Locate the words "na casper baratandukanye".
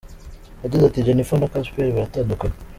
1.39-2.57